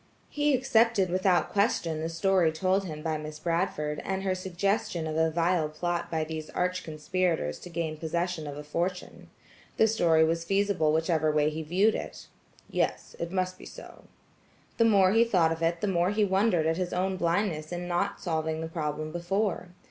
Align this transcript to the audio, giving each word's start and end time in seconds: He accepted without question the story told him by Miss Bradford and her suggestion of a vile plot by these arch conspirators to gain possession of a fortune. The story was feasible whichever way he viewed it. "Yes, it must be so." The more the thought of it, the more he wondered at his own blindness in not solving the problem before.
He 0.31 0.55
accepted 0.55 1.11
without 1.11 1.51
question 1.51 2.01
the 2.01 2.09
story 2.09 2.51
told 2.51 2.85
him 2.85 3.03
by 3.03 3.19
Miss 3.19 3.37
Bradford 3.37 4.01
and 4.03 4.23
her 4.23 4.33
suggestion 4.33 5.05
of 5.05 5.15
a 5.15 5.29
vile 5.29 5.69
plot 5.69 6.09
by 6.09 6.23
these 6.23 6.49
arch 6.49 6.83
conspirators 6.83 7.59
to 7.59 7.69
gain 7.69 7.97
possession 7.97 8.47
of 8.47 8.57
a 8.57 8.63
fortune. 8.63 9.29
The 9.77 9.87
story 9.87 10.23
was 10.23 10.43
feasible 10.43 10.91
whichever 10.91 11.31
way 11.31 11.51
he 11.51 11.61
viewed 11.61 11.93
it. 11.93 12.25
"Yes, 12.67 13.15
it 13.19 13.31
must 13.31 13.59
be 13.59 13.65
so." 13.67 14.05
The 14.79 14.85
more 14.85 15.13
the 15.13 15.23
thought 15.23 15.51
of 15.51 15.61
it, 15.61 15.81
the 15.81 15.87
more 15.87 16.09
he 16.09 16.25
wondered 16.25 16.65
at 16.65 16.77
his 16.77 16.93
own 16.93 17.15
blindness 17.15 17.71
in 17.71 17.87
not 17.87 18.19
solving 18.19 18.61
the 18.61 18.67
problem 18.67 19.11
before. 19.11 19.67